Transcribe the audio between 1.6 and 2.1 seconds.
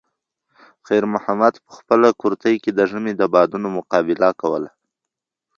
په خپل